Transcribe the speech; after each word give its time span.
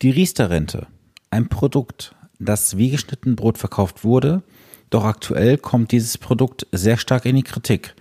Die 0.00 0.10
Riester-Rente, 0.10 0.86
ein 1.30 1.48
Produkt, 1.48 2.14
das 2.38 2.76
wie 2.76 2.90
geschnitten 2.90 3.34
Brot 3.34 3.58
verkauft 3.58 4.04
wurde, 4.04 4.44
doch 4.90 5.04
aktuell 5.04 5.58
kommt 5.58 5.90
dieses 5.90 6.18
Produkt 6.18 6.68
sehr 6.70 6.98
stark 6.98 7.26
in 7.26 7.34
die 7.34 7.42
Kritik. 7.42 7.96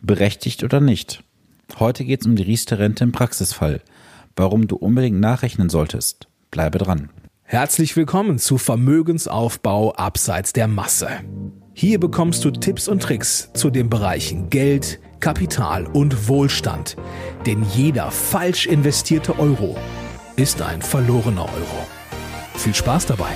Berechtigt 0.00 0.64
oder 0.64 0.80
nicht. 0.80 1.22
Heute 1.78 2.06
geht 2.06 2.22
es 2.22 2.26
um 2.26 2.36
die 2.36 2.42
Riester-Rente 2.42 3.04
im 3.04 3.12
Praxisfall. 3.12 3.82
Warum 4.34 4.66
du 4.66 4.76
unbedingt 4.76 5.20
nachrechnen 5.20 5.68
solltest. 5.68 6.26
Bleibe 6.50 6.78
dran. 6.78 7.10
Herzlich 7.42 7.96
willkommen 7.96 8.38
zu 8.38 8.56
Vermögensaufbau 8.56 9.92
abseits 9.92 10.54
der 10.54 10.68
Masse. 10.68 11.10
Hier 11.74 12.00
bekommst 12.00 12.46
du 12.46 12.50
Tipps 12.50 12.88
und 12.88 13.02
Tricks 13.02 13.50
zu 13.52 13.68
den 13.68 13.90
Bereichen 13.90 14.48
Geld, 14.48 15.00
Kapital 15.20 15.84
und 15.84 16.28
Wohlstand. 16.28 16.96
Denn 17.44 17.62
jeder 17.74 18.10
falsch 18.10 18.64
investierte 18.64 19.38
Euro 19.38 19.76
ist 20.36 20.60
ein 20.60 20.82
verlorener 20.82 21.44
Euro. 21.44 21.86
Viel 22.56 22.74
Spaß 22.74 23.06
dabei! 23.06 23.30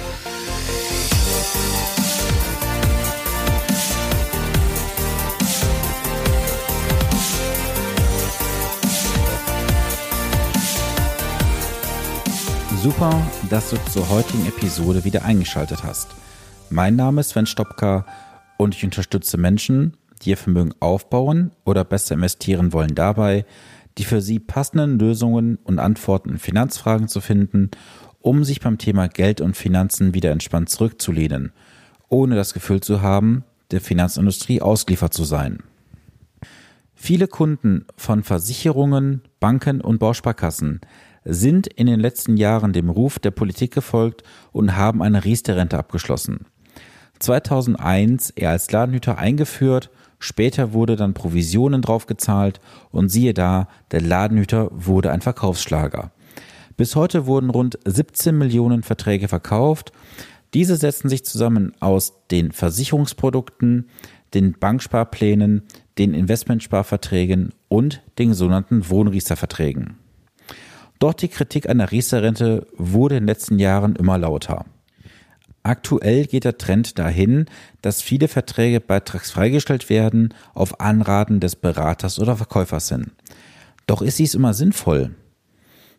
Super, 12.83 13.23
dass 13.49 13.71
du 13.71 13.77
zur 13.91 14.09
heutigen 14.11 14.47
Episode 14.47 15.05
wieder 15.05 15.25
eingeschaltet 15.25 15.83
hast. 15.83 16.09
Mein 16.69 16.97
Name 16.97 17.23
ist 17.23 17.31
Sven 17.31 17.47
Stopka 17.47 18.05
und 18.59 18.75
ich 18.75 18.85
unterstütze 18.85 19.39
Menschen, 19.39 19.97
die 20.23 20.31
ihr 20.31 20.37
Vermögen 20.37 20.75
aufbauen 20.81 21.53
oder 21.65 21.85
besser 21.85 22.15
investieren 22.15 22.75
wollen 22.75 22.95
dabei, 22.95 23.47
die 23.99 24.05
für 24.05 24.21
sie 24.21 24.39
passenden 24.39 24.99
Lösungen 24.99 25.59
und 25.65 25.79
Antworten 25.79 26.31
in 26.31 26.39
Finanzfragen 26.39 27.09
zu 27.09 27.21
finden, 27.21 27.71
um 28.21 28.45
sich 28.45 28.61
beim 28.61 28.79
Thema 28.79 29.09
Geld 29.09 29.41
und 29.41 29.57
Finanzen 29.57 30.15
wieder 30.15 30.31
entspannt 30.31 30.69
zurückzulehnen, 30.69 31.53
ohne 32.09 32.37
das 32.37 32.55
Gefühl 32.55 32.81
zu 32.81 33.03
haben, 33.03 33.45
der 33.71 33.81
Finanzindustrie 33.81 34.61
ausgeliefert 34.61 35.15
zu 35.15 35.25
sein. 35.25 35.59
Viele 36.95 37.29
Kunden 37.29 37.87
von 37.97 38.23
Versicherungen, 38.23 39.23
Banken 39.41 39.81
und 39.81 39.99
Bausparkassen 39.99 40.81
sind 41.25 41.67
in 41.67 41.87
den 41.87 42.01
letzten 42.01 42.37
Jahren 42.37 42.73
dem 42.73 42.91
Ruf 42.91 43.19
der 43.19 43.31
Politik 43.31 43.73
gefolgt 43.73 44.23
und 44.53 44.77
haben 44.77 45.03
eine 45.03 45.25
Riester-Rente 45.25 45.79
abgeschlossen. 45.79 46.47
2001 47.19 48.31
er 48.31 48.51
als 48.51 48.71
Ladenhüter 48.71 49.19
eingeführt, 49.19 49.91
später 50.21 50.73
wurde 50.73 50.95
dann 50.95 51.15
Provisionen 51.15 51.83
draufgezahlt 51.83 52.61
und 52.93 53.09
siehe 53.09 53.35
da, 53.35 53.67
der 53.91 54.01
Ladenhüter 54.01 54.69
wurde 54.71 55.11
ein 55.11 55.21
Verkaufsschlager. 55.21 56.13
Bis 56.77 56.95
heute 56.95 57.27
wurden 57.27 57.51
rund 57.51 57.79
17 57.85 58.39
Millionen 58.39 58.83
Verträge 58.83 59.27
verkauft. 59.29 59.93
Diese 60.55 60.77
setzen 60.77 61.09
sich 61.09 61.25
zusammen 61.25 61.73
aus 61.81 62.15
den 62.31 62.53
Versicherungsprodukten, 62.53 63.89
den 64.33 64.53
Banksparplänen, 64.53 65.63
den 65.99 66.15
Investmentsparverträgen 66.15 67.53
und 67.69 68.03
den 68.19 68.33
sogenannten 68.33 68.89
Wohnriester-Verträgen. 68.89 69.99
Doch 70.99 71.15
die 71.15 71.29
Kritik 71.29 71.69
an 71.69 71.79
der 71.79 71.91
Riester-Rente 71.93 72.67
wurde 72.77 73.17
in 73.17 73.23
den 73.23 73.29
letzten 73.29 73.59
Jahren 73.59 73.97
immer 73.97 74.19
lauter. 74.19 74.65
Aktuell 75.63 76.27
geht 76.27 76.45
der 76.45 76.57
Trend 76.57 76.99
dahin, 76.99 77.47
dass 77.83 78.01
viele 78.01 78.29
Verträge 78.29 78.81
beitragsfreigestellt 78.81 79.91
werden 79.91 80.33
auf 80.55 80.81
Anraten 80.81 81.41
des 81.41 81.55
Beraters 81.57 82.19
oder 82.19 82.37
Verkäufers 82.37 82.89
hin. 82.89 83.13
Doch 83.87 84.01
ist 84.01 84.19
dies 84.19 84.35
immer 84.35 84.55
sinnvoll? 84.55 85.15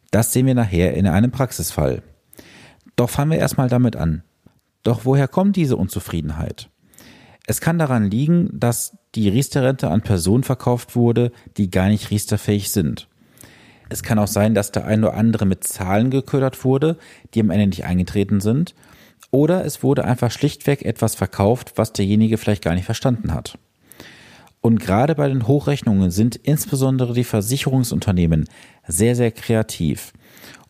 Das 0.09 0.33
sehen 0.33 0.47
wir 0.47 0.55
nachher 0.55 0.95
in 0.95 1.07
einem 1.07 1.31
Praxisfall. 1.31 2.01
Doch 2.95 3.09
fangen 3.09 3.31
wir 3.31 3.37
erstmal 3.37 3.69
damit 3.69 3.95
an. 3.95 4.23
Doch 4.83 5.05
woher 5.05 5.27
kommt 5.27 5.55
diese 5.55 5.77
Unzufriedenheit? 5.77 6.69
Es 7.45 7.61
kann 7.61 7.77
daran 7.77 8.09
liegen, 8.09 8.49
dass 8.53 8.97
die 9.15 9.29
Riester-Rente 9.29 9.89
an 9.89 10.01
Personen 10.01 10.43
verkauft 10.43 10.95
wurde, 10.95 11.31
die 11.57 11.69
gar 11.69 11.87
nicht 11.87 12.09
riesterfähig 12.11 12.71
sind. 12.71 13.07
Es 13.89 14.03
kann 14.03 14.19
auch 14.19 14.27
sein, 14.27 14.55
dass 14.55 14.71
der 14.71 14.85
ein 14.85 15.03
oder 15.03 15.15
andere 15.15 15.45
mit 15.45 15.65
Zahlen 15.65 16.11
geködert 16.11 16.63
wurde, 16.63 16.97
die 17.33 17.41
am 17.41 17.49
Ende 17.49 17.67
nicht 17.67 17.83
eingetreten 17.83 18.39
sind. 18.39 18.73
Oder 19.31 19.65
es 19.65 19.81
wurde 19.81 20.05
einfach 20.05 20.29
schlichtweg 20.29 20.83
etwas 20.83 21.15
verkauft, 21.15 21.73
was 21.77 21.93
derjenige 21.93 22.37
vielleicht 22.37 22.63
gar 22.63 22.75
nicht 22.75 22.85
verstanden 22.85 23.33
hat. 23.33 23.57
Und 24.59 24.79
gerade 24.79 25.15
bei 25.15 25.27
den 25.27 25.47
Hochrechnungen 25.47 26.11
sind 26.11 26.35
insbesondere 26.35 27.13
die 27.13 27.23
Versicherungsunternehmen 27.23 28.47
sehr, 28.87 29.15
sehr 29.15 29.31
kreativ. 29.31 30.13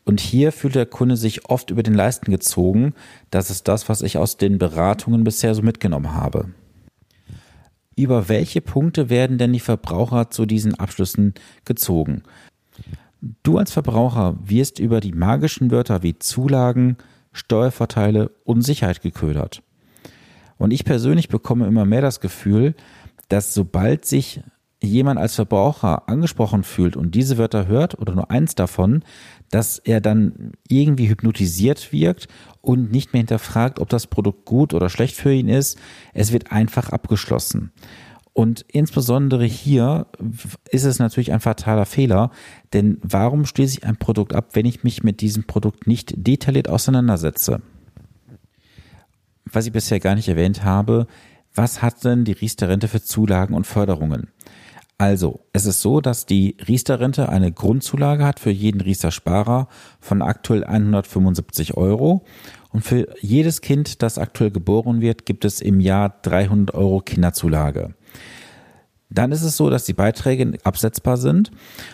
Und 0.06 0.22
hier 0.22 0.52
fühlt 0.52 0.76
der 0.76 0.86
Kunde 0.86 1.18
sich 1.18 1.50
oft 1.50 1.70
über 1.70 1.84
den 1.84 1.94
Leisten 1.94 2.32
gezogen. 2.32 2.94
Das 3.30 3.50
ist 3.50 3.68
das, 3.68 3.90
was 3.90 4.02
ich 4.02 4.18
aus 4.18 4.38
den 4.38 4.58
Beratungen 4.58 5.24
bisher 5.24 5.54
so 5.54 5.62
mitgenommen 5.62 6.14
habe. 6.14 6.54
Über 7.96 8.30
welche 8.30 8.62
Punkte 8.62 9.10
werden 9.10 9.38
denn 9.38 9.54
die 9.54 9.60
Verbraucher 9.60 10.30
zu 10.30 10.46
diesen 10.46 10.76
Abschlüssen 10.76 11.34
gezogen? 11.66 12.24
Du 13.44 13.58
als 13.58 13.72
Verbraucher 13.72 14.38
wirst 14.44 14.80
über 14.80 15.02
die 15.02 15.12
magischen 15.12 15.70
Wörter 15.70 16.02
wie 16.02 16.18
Zulagen, 16.18 16.98
Steuervorteile 17.32 18.32
und 18.44 18.62
Sicherheit 18.62 19.02
geködert. 19.02 19.64
Und 20.58 20.72
ich 20.72 20.86
persönlich 20.86 21.30
bekomme 21.30 21.68
immer 21.68 21.86
mehr 21.86 22.02
das 22.02 22.20
Gefühl, 22.20 22.76
dass 23.30 23.54
sobald 23.54 24.06
sich 24.06 24.42
jemand 24.84 25.20
als 25.20 25.36
Verbraucher 25.36 26.10
angesprochen 26.10 26.64
fühlt 26.64 26.98
und 26.98 27.14
diese 27.14 27.38
Wörter 27.38 27.68
hört 27.68 28.00
oder 28.00 28.16
nur 28.16 28.32
eins 28.32 28.56
davon, 28.56 29.04
dass 29.52 29.78
er 29.78 30.02
dann 30.02 30.54
irgendwie 30.68 31.08
hypnotisiert 31.08 31.92
wirkt 31.92 32.28
und 32.62 32.92
nicht 32.92 33.14
mehr 33.14 33.20
hinterfragt, 33.20 33.80
ob 33.80 33.90
das 33.90 34.08
Produkt 34.08 34.46
gut 34.46 34.74
oder 34.74 34.90
schlecht 34.90 35.16
für 35.16 35.34
ihn 35.34 35.50
ist. 35.50 35.78
Es 36.14 36.32
wird 36.32 36.52
einfach 36.52 36.90
abgeschlossen. 36.90 37.72
Und 38.42 38.66
insbesondere 38.70 39.46
hier 39.46 40.08
ist 40.72 40.86
es 40.86 40.98
natürlich 40.98 41.32
ein 41.32 41.42
fataler 41.42 41.86
Fehler, 41.86 42.32
denn 42.74 42.98
warum 43.04 43.46
schließe 43.46 43.78
ich 43.78 43.86
ein 43.86 43.98
Produkt 43.98 44.34
ab, 44.34 44.50
wenn 44.54 44.66
ich 44.66 44.84
mich 44.84 45.04
mit 45.04 45.22
diesem 45.22 45.44
Produkt 45.44 45.86
nicht 45.86 46.16
detailliert 46.18 46.68
auseinandersetze? 46.68 47.62
Was 49.46 49.68
ich 49.68 49.72
bisher 49.72 50.00
gar 50.00 50.16
nicht 50.16 50.28
erwähnt 50.28 50.64
habe, 50.64 51.06
was 51.54 51.84
hat 51.84 52.04
denn 52.04 52.26
die 52.26 52.32
Riester-Rente 52.32 52.88
für 52.88 53.04
Zulagen 53.04 53.54
und 53.54 53.68
Förderungen? 53.68 54.30
Also, 54.98 55.42
es 55.54 55.68
ist 55.68 55.82
so, 55.82 56.02
dass 56.02 56.26
die 56.26 56.58
Riester-Rente 56.68 57.30
eine 57.30 57.52
Grundzulage 57.52 58.26
hat 58.26 58.40
für 58.40 58.50
jeden 58.50 58.82
Riester-Sparer 58.82 59.68
von 60.00 60.24
aktuell 60.24 60.64
175 60.64 61.78
Euro. 61.78 62.26
Und 62.72 62.82
für 62.82 63.08
jedes 63.22 63.62
Kind, 63.62 64.02
das 64.02 64.18
aktuell 64.18 64.50
geboren 64.50 65.00
wird, 65.00 65.28
gibt 65.28 65.46
es 65.46 65.62
im 65.62 65.80
Jahr 65.80 66.10
300 66.24 66.74
Euro 66.74 67.02
Kinderzulage. 67.02 67.94
Dann 69.12 69.32
ist 69.32 69.44
es 69.44 69.58
so, 69.58 69.70
dass 69.70 69.84
die 69.84 69.94
Beiträge 69.94 70.58
absetzbar 70.64 71.18
sind 71.18 71.52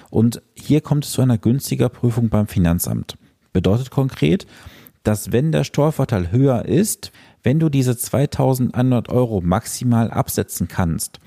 und 0.09 0.41
hier 0.53 0.81
kommt 0.81 1.03
es 1.03 1.11
zu 1.11 1.22
einer 1.22 1.38
günstiger 1.38 1.89
Prüfung 1.89 2.29
beim 2.29 2.47
Finanzamt. 2.47 3.17
Bedeutet 3.51 3.89
konkret, 3.89 4.45
dass 5.03 5.31
wenn 5.31 5.51
der 5.51 5.63
Steuervorteil 5.63 6.31
höher 6.31 6.66
ist, 6.66 7.11
wenn 7.41 7.59
du 7.59 7.69
diese 7.69 7.97
2100 7.97 9.09
Euro 9.09 9.41
maximal 9.41 10.11
absetzen 10.11 10.67
kannst, 10.67 11.19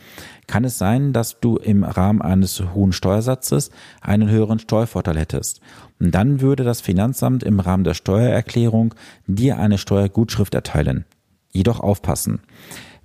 kann 0.46 0.64
es 0.64 0.76
sein, 0.78 1.12
dass 1.12 1.40
du 1.40 1.56
im 1.56 1.82
Rahmen 1.82 2.20
eines 2.20 2.62
hohen 2.74 2.92
Steuersatzes 2.92 3.70
einen 4.00 4.28
höheren 4.28 4.58
Steuervorteil 4.58 5.18
hättest. 5.18 5.60
Und 5.98 6.14
dann 6.14 6.40
würde 6.40 6.62
das 6.62 6.80
Finanzamt 6.80 7.42
im 7.42 7.58
Rahmen 7.58 7.84
der 7.84 7.94
Steuererklärung 7.94 8.94
dir 9.26 9.58
eine 9.58 9.78
Steuergutschrift 9.78 10.54
erteilen. 10.54 11.04
Jedoch 11.52 11.80
aufpassen. 11.80 12.40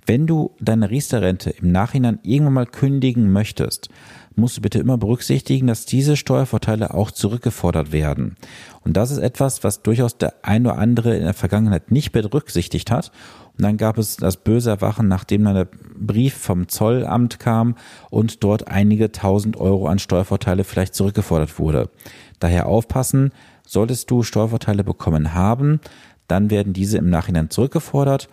Wenn 0.06 0.28
du 0.28 0.52
deine 0.60 0.88
Riester-Rente 0.88 1.50
im 1.50 1.72
Nachhinein 1.72 2.20
irgendwann 2.22 2.54
mal 2.54 2.66
kündigen 2.66 3.32
möchtest, 3.32 3.88
musst 4.36 4.56
du 4.56 4.60
bitte 4.60 4.78
immer 4.78 4.98
berücksichtigen, 4.98 5.66
dass 5.66 5.84
diese 5.84 6.16
Steuervorteile 6.16 6.94
auch 6.94 7.10
zurückgefordert 7.10 7.90
werden. 7.90 8.36
Und 8.84 8.96
das 8.96 9.10
ist 9.10 9.18
etwas, 9.18 9.64
was 9.64 9.82
durchaus 9.82 10.16
der 10.16 10.34
ein 10.42 10.64
oder 10.64 10.78
andere 10.78 11.16
in 11.16 11.24
der 11.24 11.34
Vergangenheit 11.34 11.90
nicht 11.90 12.12
berücksichtigt 12.12 12.92
hat. 12.92 13.10
Und 13.56 13.64
dann 13.64 13.78
gab 13.78 13.98
es 13.98 14.16
das 14.16 14.36
böse 14.36 14.70
Erwachen, 14.70 15.08
nachdem 15.08 15.42
dann 15.42 15.54
der 15.54 15.68
Brief 15.98 16.34
vom 16.34 16.68
Zollamt 16.68 17.40
kam 17.40 17.74
und 18.08 18.44
dort 18.44 18.68
einige 18.68 19.10
tausend 19.10 19.56
Euro 19.56 19.88
an 19.88 19.98
Steuervorteile 19.98 20.62
vielleicht 20.62 20.94
zurückgefordert 20.94 21.58
wurde. 21.58 21.90
Daher 22.38 22.66
aufpassen, 22.66 23.32
solltest 23.66 24.08
du 24.10 24.22
Steuervorteile 24.22 24.84
bekommen 24.84 25.34
haben, 25.34 25.80
dann 26.28 26.50
werden 26.50 26.74
diese 26.74 26.98
im 26.98 27.10
Nachhinein 27.10 27.50
zurückgefordert. 27.50 28.28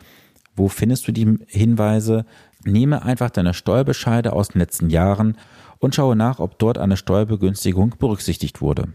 Wo 0.55 0.67
findest 0.67 1.07
du 1.07 1.11
die 1.11 1.39
Hinweise? 1.47 2.25
Nehme 2.63 3.03
einfach 3.03 3.29
deine 3.29 3.53
Steuerbescheide 3.53 4.33
aus 4.33 4.49
den 4.49 4.59
letzten 4.59 4.89
Jahren 4.89 5.37
und 5.79 5.95
schaue 5.95 6.15
nach, 6.15 6.39
ob 6.39 6.59
dort 6.59 6.77
eine 6.77 6.97
Steuerbegünstigung 6.97 7.95
berücksichtigt 7.99 8.61
wurde. 8.61 8.89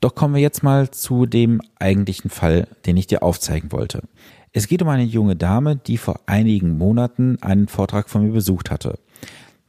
Doch 0.00 0.14
kommen 0.14 0.34
wir 0.34 0.40
jetzt 0.40 0.62
mal 0.62 0.90
zu 0.90 1.26
dem 1.26 1.60
eigentlichen 1.78 2.30
Fall, 2.30 2.68
den 2.86 2.96
ich 2.96 3.06
dir 3.06 3.22
aufzeigen 3.22 3.72
wollte. 3.72 4.02
Es 4.52 4.66
geht 4.68 4.82
um 4.82 4.88
eine 4.88 5.04
junge 5.04 5.36
Dame, 5.36 5.76
die 5.76 5.98
vor 5.98 6.20
einigen 6.26 6.78
Monaten 6.78 7.38
einen 7.42 7.68
Vortrag 7.68 8.08
von 8.08 8.24
mir 8.24 8.32
besucht 8.32 8.70
hatte. 8.70 8.98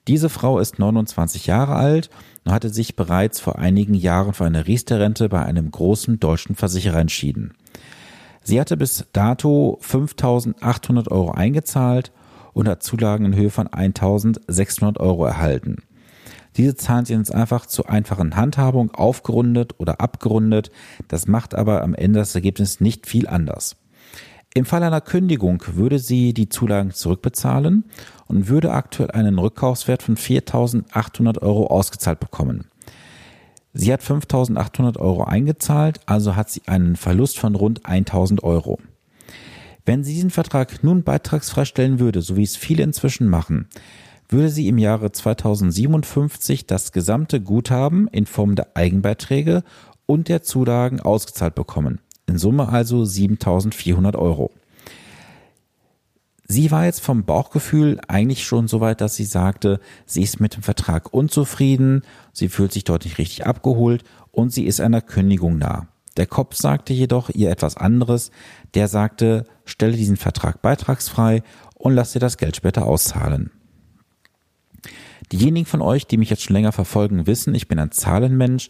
Diese 0.08 0.30
Frau 0.30 0.60
ist 0.60 0.80
29 0.80 1.46
Jahre 1.46 1.76
alt 1.76 2.10
und 2.46 2.52
hatte 2.52 2.70
sich 2.70 2.96
bereits 2.96 3.40
vor 3.40 3.60
einigen 3.60 3.94
Jahren 3.94 4.34
für 4.34 4.46
eine 4.46 4.66
Riester-Rente 4.66 5.30
bei 5.30 5.44
einem 5.44 5.70
großen 5.70 6.20
deutschen 6.20 6.56
Versicherer 6.56 7.00
entschieden. 7.00 7.54
Sie 8.50 8.60
hatte 8.60 8.78
bis 8.78 9.06
dato 9.14 9.78
5.800 9.84 11.12
Euro 11.12 11.30
eingezahlt 11.30 12.12
und 12.54 12.68
hat 12.68 12.82
Zulagen 12.82 13.26
in 13.26 13.36
Höhe 13.36 13.52
von 13.52 13.68
1.600 13.68 15.00
Euro 15.00 15.26
erhalten. 15.26 15.84
Diese 16.58 16.74
Zahlen 16.74 17.06
sind 17.06 17.20
jetzt 17.20 17.36
einfach 17.36 17.68
zur 17.68 17.92
einfachen 17.92 18.36
Handhabung 18.36 18.90
aufgerundet 18.90 19.76
oder 19.78 20.02
abgerundet. 20.02 20.72
Das 21.10 21.28
macht 21.28 21.54
aber 21.54 21.84
am 21.84 21.94
Ende 21.94 22.18
das 22.18 22.34
Ergebnis 22.34 22.82
nicht 22.82 23.06
viel 23.06 23.28
anders. 23.28 23.76
Im 24.56 24.66
Fall 24.66 24.82
einer 24.82 25.02
Kündigung 25.02 25.64
würde 25.74 26.00
sie 26.00 26.34
die 26.34 26.50
Zulagen 26.50 26.90
zurückbezahlen 26.90 27.84
und 28.26 28.48
würde 28.48 28.72
aktuell 28.72 29.12
einen 29.12 29.38
Rückkaufswert 29.38 30.02
von 30.02 30.18
4.800 30.18 31.44
Euro 31.44 31.68
ausgezahlt 31.68 32.20
bekommen. 32.20 32.66
Sie 33.74 33.94
hat 33.94 34.02
5.800 34.02 34.98
Euro 34.98 35.24
eingezahlt, 35.24 36.00
also 36.06 36.36
hat 36.36 36.50
sie 36.50 36.64
einen 36.66 36.96
Verlust 36.96 37.38
von 37.38 37.56
rund 37.56 37.86
1.000 37.86 38.42
Euro. 38.44 38.80
Wenn 39.86 40.04
sie 40.04 40.14
diesen 40.14 40.32
Vertrag 40.32 40.84
nun 40.84 41.04
beitragsfrei 41.04 41.66
stellen 41.66 42.00
würde, 42.00 42.22
so 42.22 42.36
wie 42.36 42.44
es 42.44 42.56
viele 42.56 42.84
inzwischen 42.84 43.28
machen, 43.28 43.68
würde 44.28 44.50
sie 44.50 44.68
im 44.68 44.78
Jahre 44.78 45.12
2057 45.12 46.68
das 46.68 46.92
gesamte 46.92 47.42
Guthaben 47.42 48.08
in 48.08 48.26
Form 48.26 48.56
der 48.56 48.76
Eigenbeiträge 48.76 49.64
und 50.06 50.28
der 50.28 50.44
Zulagen 50.44 51.00
ausgezahlt 51.00 51.56
bekommen. 51.56 52.00
In 52.28 52.38
Summe 52.38 52.70
also 52.70 53.06
7400 53.06 54.16
Euro. 54.16 54.52
Sie 56.52 56.72
war 56.72 56.86
jetzt 56.86 57.02
vom 57.02 57.26
Bauchgefühl 57.26 58.02
eigentlich 58.08 58.44
schon 58.44 58.68
so 58.68 58.82
weit, 58.82 59.02
dass 59.02 59.16
sie 59.16 59.24
sagte, 59.24 59.80
sie 60.08 60.24
ist 60.24 60.40
mit 60.40 60.56
dem 60.56 60.64
Vertrag 60.64 61.14
unzufrieden, 61.14 62.02
sie 62.34 62.50
fühlt 62.50 62.74
sich 62.74 62.84
dort 62.84 63.06
nicht 63.06 63.20
richtig 63.20 63.46
abgeholt 63.46 64.04
und 64.32 64.52
sie 64.52 64.66
ist 64.66 64.82
einer 64.82 65.02
Kündigung 65.02 65.60
nah. 65.60 65.86
Der 66.18 66.26
Kopf 66.26 66.56
sagte 66.56 66.92
jedoch 66.92 67.30
ihr 67.30 67.52
etwas 67.52 67.78
anderes. 67.78 68.32
Der 68.74 68.88
sagte, 68.88 69.46
stelle 69.64 69.96
diesen 69.96 70.18
Vertrag 70.18 70.64
beitragsfrei 70.64 71.44
und 71.76 71.94
lass 71.94 72.14
dir 72.14 72.20
das 72.20 72.38
Geld 72.38 72.56
später 72.56 72.88
auszahlen. 72.88 73.52
Diejenigen 75.32 75.68
von 75.68 75.84
euch, 75.84 76.08
die 76.08 76.18
mich 76.18 76.32
jetzt 76.32 76.42
schon 76.42 76.56
länger 76.56 76.72
verfolgen, 76.72 77.28
wissen, 77.28 77.54
ich 77.54 77.68
bin 77.68 77.78
ein 77.78 77.92
Zahlenmensch 77.92 78.70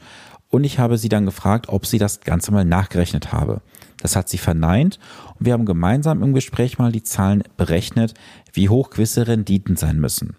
und 0.50 0.66
ich 0.66 0.80
habe 0.80 0.98
sie 0.98 1.08
dann 1.08 1.26
gefragt, 1.26 1.70
ob 1.70 1.86
sie 1.86 1.98
das 1.98 2.20
Ganze 2.20 2.52
mal 2.52 2.66
nachgerechnet 2.66 3.32
habe. 3.32 3.62
Das 4.02 4.16
hat 4.16 4.30
sie 4.30 4.38
verneint 4.38 5.00
und 5.38 5.46
wir 5.46 5.54
haben 5.54 5.66
gemeinsam 5.66 6.24
im 6.24 6.34
Gespräch 6.34 6.78
mal 6.78 6.92
die 6.92 7.04
Zahlen 7.04 7.44
berechnet, 7.58 8.14
wie 8.54 8.70
hoch 8.70 8.90
gewisse 8.90 9.28
Renditen 9.28 9.76
sein 9.76 10.00
müssen. 10.00 10.36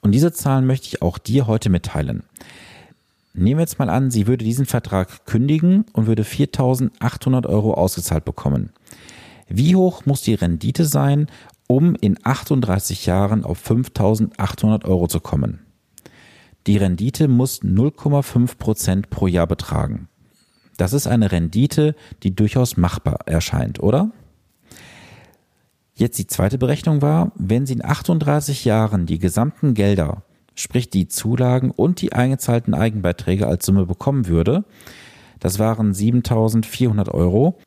Und 0.00 0.12
diese 0.12 0.32
Zahlen 0.32 0.66
möchte 0.66 0.88
ich 0.88 1.02
auch 1.02 1.18
dir 1.18 1.46
heute 1.46 1.70
mitteilen. 1.70 2.24
Nehmen 3.34 3.58
wir 3.58 3.62
jetzt 3.62 3.78
mal 3.78 3.88
an, 3.88 4.10
sie 4.10 4.26
würde 4.26 4.44
diesen 4.44 4.66
Vertrag 4.66 5.24
kündigen 5.24 5.84
und 5.92 6.06
würde 6.06 6.22
4.800 6.22 7.46
Euro 7.46 7.74
ausgezahlt 7.74 8.24
bekommen. 8.24 8.70
Wie 9.48 9.74
hoch 9.74 10.04
muss 10.04 10.22
die 10.22 10.34
Rendite 10.34 10.84
sein, 10.84 11.28
um 11.66 11.94
in 11.94 12.18
38 12.22 13.06
Jahren 13.06 13.44
auf 13.44 13.64
5.800 13.66 14.84
Euro 14.84 15.08
zu 15.08 15.20
kommen. 15.20 15.60
Die 16.66 16.76
Rendite 16.76 17.26
muss 17.26 17.62
0,5 17.62 18.58
Prozent 18.58 19.10
pro 19.10 19.26
Jahr 19.26 19.46
betragen. 19.46 20.08
Das 20.76 20.92
ist 20.92 21.06
eine 21.06 21.32
Rendite, 21.32 21.94
die 22.22 22.34
durchaus 22.34 22.76
machbar 22.76 23.20
erscheint, 23.26 23.82
oder? 23.82 24.10
Jetzt 25.94 26.18
die 26.18 26.26
zweite 26.26 26.58
Berechnung 26.58 27.02
war, 27.02 27.32
wenn 27.34 27.66
sie 27.66 27.74
in 27.74 27.84
38 27.84 28.64
Jahren 28.64 29.06
die 29.06 29.18
gesamten 29.18 29.74
Gelder, 29.74 30.22
sprich 30.54 30.88
die 30.90 31.08
Zulagen 31.08 31.70
und 31.70 32.00
die 32.00 32.12
eingezahlten 32.12 32.74
Eigenbeiträge 32.74 33.46
als 33.46 33.66
Summe 33.66 33.86
bekommen 33.86 34.26
würde, 34.26 34.64
das 35.38 35.58
waren 35.58 35.92
7400 35.92 37.12
Euro, 37.12 37.58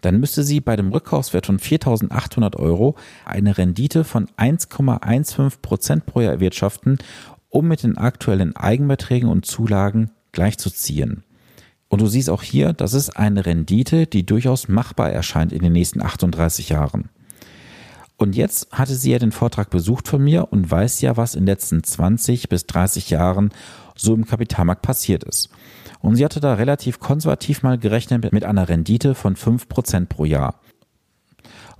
dann 0.00 0.20
müsste 0.20 0.42
sie 0.42 0.60
bei 0.60 0.76
dem 0.76 0.92
Rückkaufswert 0.92 1.46
von 1.46 1.58
4.800 1.58 2.56
Euro 2.56 2.94
eine 3.24 3.56
Rendite 3.56 4.04
von 4.04 4.26
1,15 4.36 5.60
Prozent 5.60 6.06
pro 6.06 6.20
Jahr 6.20 6.32
erwirtschaften, 6.32 6.98
um 7.48 7.68
mit 7.68 7.82
den 7.82 7.96
aktuellen 7.96 8.54
Eigenbeträgen 8.54 9.28
und 9.28 9.46
Zulagen 9.46 10.10
gleichzuziehen. 10.32 11.24
Und 11.94 12.00
du 12.00 12.08
siehst 12.08 12.28
auch 12.28 12.42
hier, 12.42 12.72
das 12.72 12.92
ist 12.92 13.10
eine 13.16 13.46
Rendite, 13.46 14.08
die 14.08 14.26
durchaus 14.26 14.66
machbar 14.66 15.12
erscheint 15.12 15.52
in 15.52 15.62
den 15.62 15.72
nächsten 15.72 16.02
38 16.02 16.70
Jahren. 16.70 17.08
Und 18.16 18.34
jetzt 18.34 18.72
hatte 18.72 18.96
sie 18.96 19.12
ja 19.12 19.20
den 19.20 19.30
Vortrag 19.30 19.70
besucht 19.70 20.08
von 20.08 20.20
mir 20.20 20.50
und 20.50 20.68
weiß 20.68 21.02
ja, 21.02 21.16
was 21.16 21.36
in 21.36 21.42
den 21.42 21.52
letzten 21.52 21.84
20 21.84 22.48
bis 22.48 22.66
30 22.66 23.10
Jahren 23.10 23.50
so 23.94 24.12
im 24.12 24.26
Kapitalmarkt 24.26 24.82
passiert 24.82 25.22
ist. 25.22 25.50
Und 26.00 26.16
sie 26.16 26.24
hatte 26.24 26.40
da 26.40 26.54
relativ 26.54 26.98
konservativ 26.98 27.62
mal 27.62 27.78
gerechnet 27.78 28.32
mit 28.32 28.44
einer 28.44 28.68
Rendite 28.68 29.14
von 29.14 29.36
5% 29.36 30.06
pro 30.06 30.24
Jahr. 30.24 30.58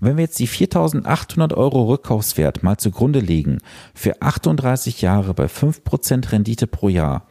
Und 0.01 0.07
wenn 0.07 0.17
wir 0.17 0.27
jetzt 0.27 0.39
die 0.39 0.47
4.800 0.47 1.55
Euro 1.55 1.87
Rückkaufswert 1.87 2.63
mal 2.63 2.77
zugrunde 2.77 3.19
legen, 3.19 3.59
für 3.95 4.23
38 4.23 5.03
Jahre 5.03 5.35
bei 5.35 5.47
5% 5.47 6.31
Rendite 6.31 6.69
pro 6.69 6.89
Jahr, 6.89 7.27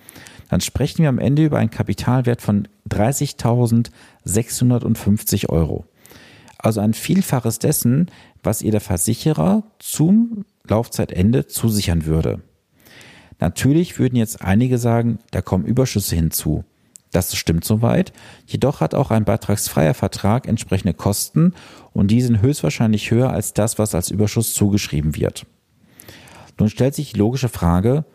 dann 0.49 0.61
sprechen 0.61 1.03
wir 1.03 1.09
am 1.09 1.19
Ende 1.19 1.43
über 1.45 1.57
einen 1.57 1.71
Kapitalwert 1.71 2.41
von 2.41 2.67
30.650 2.89 5.49
Euro. 5.49 5.85
Also 6.57 6.79
ein 6.79 6.93
Vielfaches 6.93 7.59
dessen, 7.59 8.09
was 8.41 8.61
ihr 8.61 8.71
der 8.71 8.81
Versicherer 8.81 9.63
zum 9.79 10.45
Laufzeitende 10.67 11.47
zusichern 11.47 12.05
würde. 12.05 12.41
Natürlich 13.39 13.99
würden 13.99 14.15
jetzt 14.15 14.41
einige 14.41 14.77
sagen, 14.77 15.19
da 15.31 15.41
kommen 15.41 15.65
Überschüsse 15.65 16.15
hinzu. 16.15 16.63
Das 17.11 17.35
stimmt 17.35 17.63
soweit. 17.63 18.11
Jedoch 18.47 18.81
hat 18.81 18.95
auch 18.95 19.11
ein 19.11 19.25
beitragsfreier 19.25 19.93
Vertrag 19.93 20.47
entsprechende 20.47 20.93
Kosten 20.93 21.53
und 21.91 22.09
die 22.09 22.21
sind 22.21 22.41
höchstwahrscheinlich 22.41 23.11
höher 23.11 23.29
als 23.29 23.53
das, 23.53 23.77
was 23.77 23.93
als 23.93 24.09
Überschuss 24.09 24.53
zugeschrieben 24.53 25.15
wird. 25.15 25.45
Nun 26.57 26.69
stellt 26.69 26.95
sich 26.95 27.13
die 27.13 27.19
logische 27.19 27.49
Frage, 27.49 28.05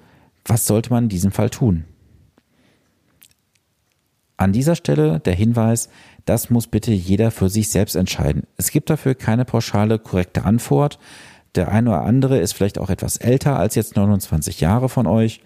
was 0.45 0.67
sollte 0.67 0.91
man 0.91 1.05
in 1.05 1.11
diesem 1.11 1.31
Fall 1.31 1.51
tun? 1.51 1.85
An 4.38 4.52
dieser 4.52 4.75
Stelle 4.75 5.20
der 5.20 5.35
Hinweis, 5.35 5.90
das 6.25 6.49
muss 6.49 6.67
bitte 6.67 6.93
jeder 6.93 7.31
für 7.31 7.50
sich 7.50 7.69
selbst 7.69 7.94
entscheiden. 7.94 8.44
Es 8.56 8.70
gibt 8.70 8.88
dafür 8.88 9.14
keine 9.14 9.44
pauschale, 9.44 9.99
korrekte 9.99 10.44
Antwort. 10.44 10.99
Der 11.55 11.70
eine 11.70 11.90
oder 11.90 12.05
andere 12.05 12.38
ist 12.38 12.55
vielleicht 12.55 12.79
auch 12.79 12.88
etwas 12.88 13.19
älter 13.19 13.58
als 13.58 13.75
jetzt 13.75 13.96
29 13.96 14.61
Jahre 14.61 14.88
von 14.88 15.06
euch 15.06 15.43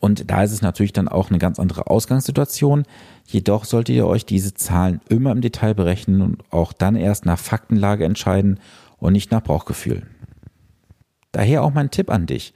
und 0.00 0.30
da 0.30 0.42
ist 0.42 0.52
es 0.52 0.62
natürlich 0.62 0.92
dann 0.92 1.08
auch 1.08 1.30
eine 1.30 1.38
ganz 1.38 1.58
andere 1.58 1.88
Ausgangssituation. 1.88 2.84
Jedoch 3.26 3.64
solltet 3.64 3.96
ihr 3.96 4.06
euch 4.06 4.24
diese 4.24 4.54
Zahlen 4.54 5.00
immer 5.08 5.32
im 5.32 5.40
Detail 5.40 5.74
berechnen 5.74 6.22
und 6.22 6.44
auch 6.50 6.72
dann 6.72 6.96
erst 6.96 7.26
nach 7.26 7.38
Faktenlage 7.38 8.04
entscheiden 8.04 8.60
und 8.98 9.12
nicht 9.12 9.30
nach 9.30 9.40
Bauchgefühl. 9.40 10.06
Daher 11.32 11.62
auch 11.62 11.72
mein 11.72 11.90
Tipp 11.90 12.10
an 12.10 12.26
dich. 12.26 12.54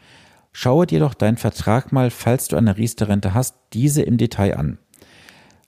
Schaue 0.52 0.86
dir 0.86 1.00
doch 1.00 1.14
deinen 1.14 1.38
Vertrag 1.38 1.92
mal, 1.92 2.10
falls 2.10 2.48
du 2.48 2.56
eine 2.56 2.76
Riester-Rente 2.76 3.34
hast, 3.34 3.56
diese 3.72 4.02
im 4.02 4.18
Detail 4.18 4.56
an. 4.56 4.78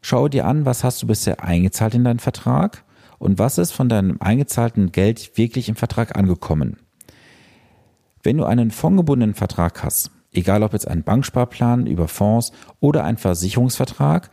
Schaue 0.02 0.28
dir 0.28 0.46
an, 0.46 0.66
was 0.66 0.84
hast 0.84 1.02
du 1.02 1.06
bisher 1.06 1.42
eingezahlt 1.42 1.94
in 1.94 2.04
deinen 2.04 2.18
Vertrag 2.18 2.84
und 3.18 3.38
was 3.38 3.56
ist 3.56 3.72
von 3.72 3.88
deinem 3.88 4.18
eingezahlten 4.20 4.92
Geld 4.92 5.38
wirklich 5.38 5.70
im 5.70 5.76
Vertrag 5.76 6.16
angekommen. 6.16 6.76
Wenn 8.22 8.36
du 8.36 8.44
einen 8.44 8.70
fondgebundenen 8.70 9.34
Vertrag 9.34 9.82
hast, 9.82 10.10
egal 10.32 10.62
ob 10.62 10.74
jetzt 10.74 10.88
ein 10.88 11.02
Banksparplan 11.02 11.86
über 11.86 12.06
Fonds 12.06 12.52
oder 12.80 13.04
ein 13.04 13.16
Versicherungsvertrag, 13.16 14.30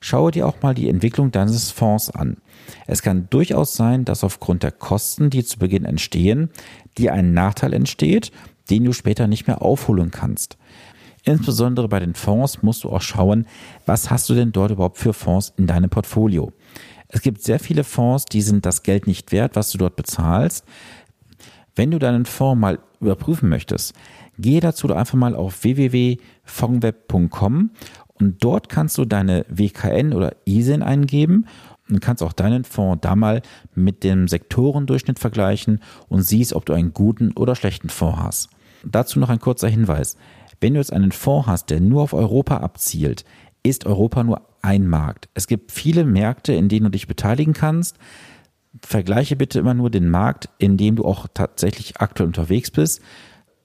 schaue 0.00 0.30
dir 0.30 0.46
auch 0.46 0.60
mal 0.60 0.74
die 0.74 0.90
Entwicklung 0.90 1.30
deines 1.30 1.70
Fonds 1.70 2.10
an. 2.10 2.36
Es 2.86 3.00
kann 3.00 3.28
durchaus 3.30 3.72
sein, 3.74 4.04
dass 4.04 4.24
aufgrund 4.24 4.62
der 4.62 4.72
Kosten, 4.72 5.30
die 5.30 5.44
zu 5.44 5.58
Beginn 5.58 5.86
entstehen, 5.86 6.50
dir 6.98 7.14
ein 7.14 7.32
Nachteil 7.32 7.72
entsteht, 7.72 8.30
den 8.70 8.84
du 8.84 8.92
später 8.92 9.26
nicht 9.26 9.46
mehr 9.46 9.62
aufholen 9.62 10.10
kannst. 10.10 10.56
Insbesondere 11.24 11.88
bei 11.88 12.00
den 12.00 12.14
Fonds 12.14 12.62
musst 12.62 12.84
du 12.84 12.90
auch 12.90 13.00
schauen, 13.00 13.46
was 13.86 14.10
hast 14.10 14.28
du 14.28 14.34
denn 14.34 14.52
dort 14.52 14.72
überhaupt 14.72 14.98
für 14.98 15.14
Fonds 15.14 15.54
in 15.56 15.66
deinem 15.66 15.90
Portfolio. 15.90 16.52
Es 17.08 17.22
gibt 17.22 17.42
sehr 17.42 17.58
viele 17.58 17.84
Fonds, 17.84 18.26
die 18.26 18.42
sind 18.42 18.66
das 18.66 18.82
Geld 18.82 19.06
nicht 19.06 19.32
wert, 19.32 19.56
was 19.56 19.70
du 19.70 19.78
dort 19.78 19.96
bezahlst. 19.96 20.66
Wenn 21.74 21.90
du 21.90 21.98
deinen 21.98 22.26
Fonds 22.26 22.60
mal 22.60 22.78
überprüfen 23.00 23.48
möchtest, 23.48 23.94
Gehe 24.38 24.60
dazu 24.60 24.92
einfach 24.92 25.16
mal 25.16 25.34
auf 25.34 25.64
www.fongweb.com 25.64 27.70
und 28.14 28.44
dort 28.44 28.68
kannst 28.68 28.98
du 28.98 29.04
deine 29.04 29.46
WKN 29.48 30.12
oder 30.12 30.36
ISIN 30.44 30.82
eingeben 30.82 31.46
und 31.88 32.00
kannst 32.00 32.22
auch 32.22 32.32
deinen 32.32 32.64
Fonds 32.64 33.00
da 33.02 33.14
mal 33.16 33.42
mit 33.74 34.04
dem 34.04 34.28
Sektorendurchschnitt 34.28 35.18
vergleichen 35.18 35.80
und 36.08 36.22
siehst, 36.22 36.54
ob 36.54 36.66
du 36.66 36.72
einen 36.72 36.92
guten 36.92 37.32
oder 37.32 37.54
schlechten 37.54 37.88
Fonds 37.88 38.20
hast. 38.20 38.48
Dazu 38.84 39.18
noch 39.18 39.28
ein 39.28 39.40
kurzer 39.40 39.68
Hinweis. 39.68 40.16
Wenn 40.60 40.74
du 40.74 40.80
jetzt 40.80 40.92
einen 40.92 41.12
Fonds 41.12 41.46
hast, 41.46 41.70
der 41.70 41.80
nur 41.80 42.02
auf 42.02 42.12
Europa 42.12 42.58
abzielt, 42.58 43.24
ist 43.62 43.86
Europa 43.86 44.24
nur 44.24 44.42
ein 44.62 44.86
Markt. 44.86 45.28
Es 45.34 45.46
gibt 45.46 45.72
viele 45.72 46.04
Märkte, 46.04 46.52
in 46.52 46.68
denen 46.68 46.84
du 46.84 46.90
dich 46.90 47.06
beteiligen 47.06 47.54
kannst. 47.54 47.98
Vergleiche 48.82 49.36
bitte 49.36 49.58
immer 49.58 49.74
nur 49.74 49.90
den 49.90 50.08
Markt, 50.08 50.48
in 50.58 50.76
dem 50.76 50.96
du 50.96 51.04
auch 51.04 51.26
tatsächlich 51.32 52.00
aktuell 52.00 52.26
unterwegs 52.26 52.70
bist 52.70 53.00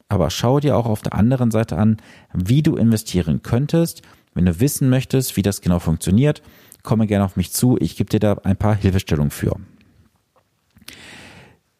aber 0.09 0.31
schau 0.31 0.59
dir 0.59 0.75
auch 0.75 0.87
auf 0.87 1.03
der 1.03 1.13
anderen 1.13 1.51
Seite 1.51 1.77
an, 1.77 1.97
wie 2.33 2.63
du 2.63 2.75
investieren 2.75 3.43
könntest. 3.43 4.01
Wenn 4.33 4.45
du 4.45 4.59
wissen 4.59 4.89
möchtest, 4.89 5.37
wie 5.37 5.43
das 5.43 5.61
genau 5.61 5.79
funktioniert, 5.79 6.41
komme 6.89 7.05
gerne 7.05 7.23
auf 7.23 7.35
mich 7.35 7.51
zu. 7.51 7.77
Ich 7.79 7.97
gebe 7.97 8.09
dir 8.09 8.19
da 8.19 8.33
ein 8.43 8.57
paar 8.57 8.73
Hilfestellungen 8.73 9.29
für. 9.29 9.55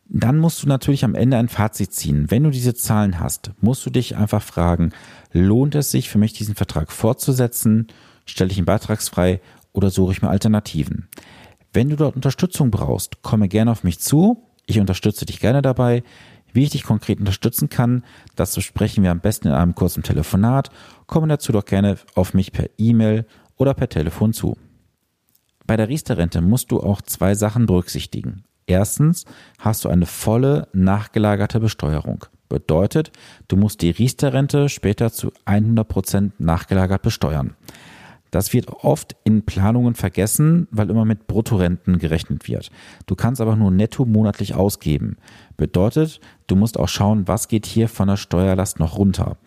Dann 0.08 0.38
musst 0.38 0.62
du 0.62 0.68
natürlich 0.68 1.04
am 1.04 1.16
Ende 1.16 1.38
ein 1.38 1.50
Fazit 1.50 1.92
ziehen. 1.94 2.30
Wenn 2.30 2.44
du 2.44 2.51
diese 2.51 2.75
Zahlen 2.75 3.20
hast, 3.20 3.51
musst 3.60 3.84
du 3.88 3.89
dich 3.89 4.18
einfach 4.18 4.44
fragen, 4.44 4.92
lohnt 5.32 5.74
es 5.74 5.89
sich 5.89 6.10
für 6.10 6.20
mich, 6.20 6.34
diesen 6.34 6.54
Vertrag 6.54 6.92
fortzusetzen? 6.92 7.88
Stelle 8.28 8.51
ich 8.51 8.60
ihn 8.60 8.66
beitragsfrei 8.66 9.42
oder 9.74 9.89
suche 9.89 10.12
ich 10.12 10.22
mir 10.22 10.30
Alternativen? 10.30 11.08
Wenn 11.74 11.89
du 11.89 11.96
dort 11.96 12.16
Unterstützung 12.16 12.70
brauchst, 12.70 13.24
komme 13.24 13.48
gerne 13.48 13.72
auf 13.72 13.84
mich 13.84 14.00
zu. 14.00 14.44
Ich 14.68 14.80
unterstütze 14.80 15.25
dich 15.25 15.39
gerne 15.39 15.63
dabei. 15.63 16.04
Wie 16.54 16.66
ich 16.66 16.70
dich 16.70 16.84
konkret 16.84 17.18
unterstützen 17.18 17.70
kann, 17.70 18.04
das 18.36 18.54
besprechen 18.54 19.04
wir 19.04 19.10
am 19.10 19.22
besten 19.22 19.48
in 19.48 19.56
einem 19.56 19.74
kurzen 19.74 20.04
Telefonat. 20.04 20.70
Komme 21.08 21.28
dazu 21.28 21.51
doch 21.51 21.66
gerne 21.66 21.98
auf 22.13 22.36
mich 22.36 22.51
per 22.51 22.70
E-Mail 22.78 23.25
oder 23.58 23.74
per 23.74 23.89
Telefon 23.89 24.34
zu. 24.34 24.56
Bei 25.70 25.78
der 25.78 25.88
Riester-Rente 25.88 26.42
musst 26.42 26.72
du 26.72 26.80
auch 26.80 27.00
zwei 27.00 27.36
Sachen 27.36 27.68
berücksichtigen. 27.68 28.44
Erstens 28.66 29.26
hast 29.60 29.86
du 29.86 29.90
eine 29.90 30.08
volle 30.08 30.68
nachgelagerte 30.74 31.60
Besteuerung. 31.60 32.26
Bedeutet, 32.50 33.12
du 33.48 33.56
musst 33.56 33.84
die 33.84 33.92
Riester-Rente 33.92 34.68
später 34.70 35.12
zu 35.12 35.32
100 35.46 35.88
Prozent 35.88 36.40
nachgelagert 36.40 37.04
besteuern. 37.04 37.54
Das 38.32 38.52
wird 38.52 38.68
oft 38.84 39.16
in 39.24 39.44
Planungen 39.44 39.94
vergessen, 39.94 40.68
weil 40.72 40.90
immer 40.90 41.06
mit 41.06 41.28
Bruttorenten 41.28 42.00
gerechnet 42.00 42.48
wird. 42.48 42.72
Du 43.06 43.14
kannst 43.14 43.40
aber 43.40 43.56
nur 43.56 43.70
netto 43.70 44.06
monatlich 44.06 44.56
ausgeben. 44.56 45.18
Bedeutet, 45.56 46.20
du 46.48 46.56
musst 46.56 46.80
auch 46.80 46.90
schauen, 46.90 47.28
was 47.28 47.48
geht 47.48 47.68
hier 47.68 47.90
von 47.90 48.08
der 48.08 48.18
Steuerlast 48.18 48.80
noch 48.80 48.98
runter. 48.98 49.38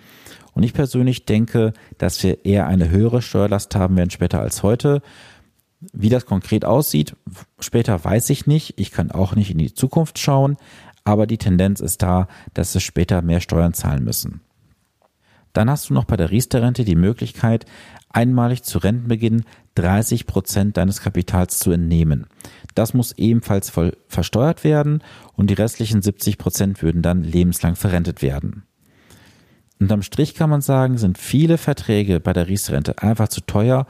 Und 0.55 0.62
ich 0.62 0.75
persönlich 0.75 1.25
denke, 1.25 1.73
dass 1.99 2.23
wir 2.23 2.45
eher 2.45 2.67
eine 2.67 2.91
höhere 2.91 3.23
Steuerlast 3.23 3.75
haben 3.75 3.97
werden 3.97 4.11
später 4.11 4.41
als 4.41 4.62
heute. 4.62 5.02
Wie 5.92 6.08
das 6.08 6.26
konkret 6.26 6.64
aussieht, 6.64 7.16
später 7.58 8.02
weiß 8.04 8.30
ich 8.30 8.46
nicht. 8.46 8.74
Ich 8.78 8.92
kann 8.92 9.10
auch 9.10 9.34
nicht 9.34 9.50
in 9.50 9.58
die 9.58 9.74
Zukunft 9.74 10.18
schauen, 10.18 10.56
aber 11.04 11.26
die 11.26 11.38
Tendenz 11.38 11.80
ist 11.80 12.02
da, 12.02 12.28
dass 12.54 12.72
wir 12.74 12.80
später 12.80 13.22
mehr 13.22 13.40
Steuern 13.40 13.74
zahlen 13.74 14.04
müssen. 14.04 14.40
Dann 15.52 15.68
hast 15.68 15.90
du 15.90 15.94
noch 15.94 16.04
bei 16.04 16.16
der 16.16 16.30
Riester-Rente 16.30 16.84
die 16.84 16.94
Möglichkeit, 16.94 17.66
einmalig 18.08 18.62
zu 18.62 18.78
Rentenbeginn 18.78 19.44
30 19.74 20.26
Prozent 20.26 20.76
deines 20.76 21.00
Kapitals 21.00 21.58
zu 21.58 21.72
entnehmen. 21.72 22.26
Das 22.74 22.94
muss 22.94 23.12
ebenfalls 23.12 23.70
voll 23.70 23.96
versteuert 24.06 24.64
werden 24.64 25.02
und 25.34 25.50
die 25.50 25.54
restlichen 25.54 26.02
70 26.02 26.38
Prozent 26.38 26.82
würden 26.82 27.02
dann 27.02 27.22
lebenslang 27.22 27.74
verrentet 27.74 28.22
werden. 28.22 28.64
Unterm 29.80 30.02
Strich 30.02 30.34
kann 30.34 30.48
man 30.48 30.60
sagen, 30.60 30.96
sind 30.96 31.18
viele 31.18 31.58
Verträge 31.58 32.20
bei 32.20 32.32
der 32.32 32.48
Riester-Rente 32.48 33.02
einfach 33.02 33.28
zu 33.28 33.40
teuer 33.40 33.86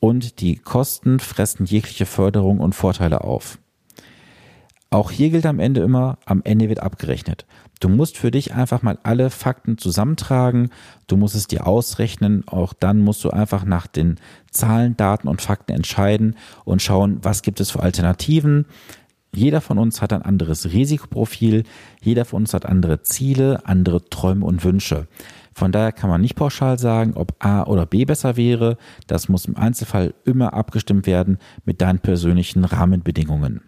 und 0.00 0.40
die 0.40 0.56
Kosten 0.56 1.20
fressen 1.20 1.66
jegliche 1.66 2.06
Förderung 2.06 2.58
und 2.58 2.74
Vorteile 2.74 3.22
auf. 3.22 3.58
Auch 4.92 5.12
hier 5.12 5.30
gilt 5.30 5.46
am 5.46 5.60
Ende 5.60 5.82
immer, 5.82 6.18
am 6.26 6.42
Ende 6.42 6.68
wird 6.68 6.80
abgerechnet. 6.80 7.46
Du 7.78 7.88
musst 7.88 8.18
für 8.18 8.32
dich 8.32 8.54
einfach 8.54 8.82
mal 8.82 8.98
alle 9.04 9.30
Fakten 9.30 9.78
zusammentragen, 9.78 10.70
du 11.06 11.16
musst 11.16 11.36
es 11.36 11.46
dir 11.46 11.66
ausrechnen, 11.66 12.42
auch 12.48 12.72
dann 12.72 13.00
musst 13.00 13.22
du 13.22 13.30
einfach 13.30 13.64
nach 13.64 13.86
den 13.86 14.16
Zahlen, 14.50 14.96
Daten 14.96 15.28
und 15.28 15.40
Fakten 15.40 15.72
entscheiden 15.72 16.36
und 16.64 16.82
schauen, 16.82 17.20
was 17.22 17.42
gibt 17.42 17.60
es 17.60 17.70
für 17.70 17.80
Alternativen. 17.80 18.66
Jeder 19.32 19.60
von 19.60 19.78
uns 19.78 20.02
hat 20.02 20.12
ein 20.12 20.22
anderes 20.22 20.72
Risikoprofil, 20.72 21.62
jeder 22.02 22.24
von 22.24 22.42
uns 22.42 22.52
hat 22.52 22.66
andere 22.66 23.02
Ziele, 23.02 23.60
andere 23.64 24.04
Träume 24.10 24.44
und 24.44 24.64
Wünsche. 24.64 25.06
Von 25.60 25.72
daher 25.72 25.92
kann 25.92 26.08
man 26.08 26.22
nicht 26.22 26.36
pauschal 26.36 26.78
sagen, 26.78 27.12
ob 27.16 27.34
A 27.38 27.64
oder 27.64 27.84
B 27.84 28.06
besser 28.06 28.38
wäre. 28.38 28.78
Das 29.06 29.28
muss 29.28 29.44
im 29.44 29.58
Einzelfall 29.58 30.14
immer 30.24 30.54
abgestimmt 30.54 31.06
werden 31.06 31.36
mit 31.66 31.82
deinen 31.82 31.98
persönlichen 31.98 32.64
Rahmenbedingungen. 32.64 33.60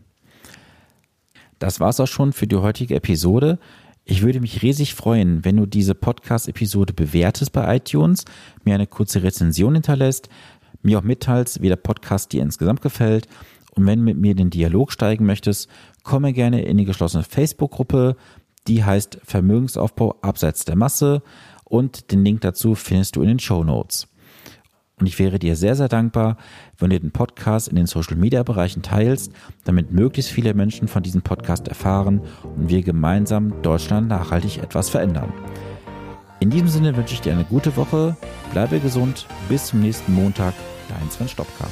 Das 1.58 1.80
war's 1.80 2.00
auch 2.00 2.06
schon 2.06 2.32
für 2.32 2.46
die 2.46 2.56
heutige 2.56 2.94
Episode. 2.94 3.58
Ich 4.06 4.22
würde 4.22 4.40
mich 4.40 4.62
riesig 4.62 4.94
freuen, 4.94 5.44
wenn 5.44 5.58
du 5.58 5.66
diese 5.66 5.94
Podcast-Episode 5.94 6.94
bewertest 6.94 7.52
bei 7.52 7.76
iTunes, 7.76 8.24
mir 8.64 8.74
eine 8.74 8.86
kurze 8.86 9.22
Rezension 9.22 9.74
hinterlässt, 9.74 10.30
mir 10.80 10.98
auch 10.98 11.02
mitteilst, 11.02 11.60
wie 11.60 11.68
der 11.68 11.76
Podcast 11.76 12.32
dir 12.32 12.40
insgesamt 12.40 12.80
gefällt. 12.80 13.28
Und 13.74 13.84
wenn 13.84 13.98
du 13.98 14.06
mit 14.06 14.16
mir 14.16 14.30
in 14.30 14.38
den 14.38 14.50
Dialog 14.50 14.92
steigen 14.92 15.26
möchtest, 15.26 15.68
komme 16.04 16.32
gerne 16.32 16.62
in 16.62 16.78
die 16.78 16.86
geschlossene 16.86 17.22
Facebook-Gruppe. 17.22 18.16
Die 18.68 18.84
heißt 18.84 19.18
Vermögensaufbau 19.24 20.16
abseits 20.22 20.64
der 20.64 20.76
Masse 20.76 21.22
und 21.64 22.12
den 22.12 22.24
Link 22.24 22.42
dazu 22.42 22.74
findest 22.74 23.16
du 23.16 23.22
in 23.22 23.28
den 23.28 23.38
Show 23.38 23.64
Notes. 23.64 24.08
Und 25.00 25.06
ich 25.06 25.18
wäre 25.18 25.40
dir 25.40 25.56
sehr, 25.56 25.74
sehr 25.74 25.88
dankbar, 25.88 26.36
wenn 26.78 26.90
du 26.90 27.00
den 27.00 27.10
Podcast 27.10 27.66
in 27.66 27.74
den 27.74 27.86
Social 27.86 28.16
Media 28.16 28.44
Bereichen 28.44 28.82
teilst, 28.82 29.32
damit 29.64 29.90
möglichst 29.90 30.30
viele 30.30 30.54
Menschen 30.54 30.86
von 30.86 31.02
diesem 31.02 31.22
Podcast 31.22 31.66
erfahren 31.66 32.20
und 32.56 32.68
wir 32.68 32.82
gemeinsam 32.82 33.62
Deutschland 33.62 34.06
nachhaltig 34.06 34.58
etwas 34.58 34.90
verändern. 34.90 35.32
In 36.38 36.50
diesem 36.50 36.68
Sinne 36.68 36.96
wünsche 36.96 37.14
ich 37.14 37.20
dir 37.20 37.32
eine 37.32 37.44
gute 37.44 37.76
Woche, 37.76 38.16
bleibe 38.52 38.78
gesund, 38.78 39.26
bis 39.48 39.66
zum 39.66 39.80
nächsten 39.80 40.14
Montag, 40.14 40.54
dein 40.88 41.10
Sven 41.10 41.28
Stopka. 41.28 41.66